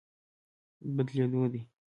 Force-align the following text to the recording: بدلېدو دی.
بدلېدو 0.95 1.43
دی. 1.53 1.61